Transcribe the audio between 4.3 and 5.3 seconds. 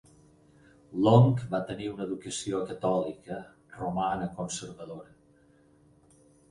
conservadora.